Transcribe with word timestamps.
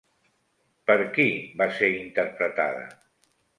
Per 0.91 0.95
qui 1.17 1.27
va 1.61 1.69
ser 1.77 1.91
interpretada? 1.99 2.83